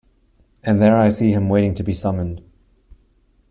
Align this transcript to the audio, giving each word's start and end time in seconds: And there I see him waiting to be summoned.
And 0.63 0.81
there 0.81 0.97
I 0.97 1.09
see 1.09 1.31
him 1.31 1.47
waiting 1.47 1.75
to 1.75 1.83
be 1.83 1.93
summoned. 1.93 2.41